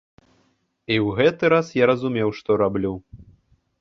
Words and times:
І 0.95 0.95
ў 1.05 1.13
гэты 1.19 1.43
раз 1.55 1.67
я 1.83 1.91
разумеў, 1.91 2.29
што 2.39 2.51
раблю. 2.63 2.93